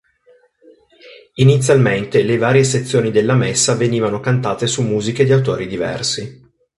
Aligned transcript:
Inizialmente 1.35 2.23
le 2.23 2.39
varie 2.39 2.63
sezioni 2.63 3.11
della 3.11 3.35
messa 3.35 3.75
venivano 3.75 4.19
cantate 4.19 4.65
su 4.65 4.81
musiche 4.81 5.25
di 5.25 5.31
autori 5.31 5.67
diversi. 5.67 6.41